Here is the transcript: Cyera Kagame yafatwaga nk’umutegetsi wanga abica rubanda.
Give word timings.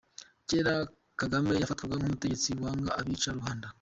Cyera 0.47 0.75
Kagame 1.19 1.51
yafatwaga 1.61 1.95
nk’umutegetsi 1.97 2.49
wanga 2.63 2.89
abica 2.99 3.29
rubanda. 3.37 3.67